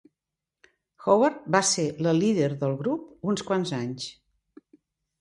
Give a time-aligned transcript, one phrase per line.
[1.03, 4.13] Howard va ser la líder del grup uns quants anys.